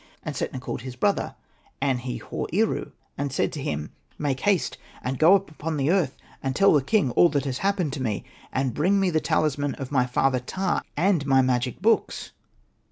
And 0.23 0.35
Setna 0.35 0.59
called 0.59 0.81
his 0.81 0.95
brother 0.95 1.35
An.he.hor.eru 1.79 2.91
and 3.19 3.31
said 3.31 3.51
to 3.53 3.61
him, 3.61 3.91
APPLYING 3.91 3.91
THE 3.91 3.91
TALISMAN.'' 3.91 4.15
Make 4.25 4.39
haste 4.39 4.77
and 5.03 5.19
go 5.19 5.35
up 5.35 5.51
upon 5.51 5.79
earth, 5.89 6.15
and 6.41 6.55
tell 6.55 6.73
the 6.73 6.81
king 6.81 7.11
all 7.11 7.29
that 7.29 7.45
has 7.45 7.59
happened 7.59 7.93
to 7.93 8.01
me, 8.01 8.23
and 8.51 8.73
bring 8.73 8.99
me 8.99 9.11
the 9.11 9.21
talisman 9.21 9.75
of 9.75 9.91
my 9.91 10.07
father 10.07 10.39
Ptah, 10.39 10.81
and 10.97 11.23
my 11.27 11.43
magic 11.43 11.83
books.'' 11.83 12.31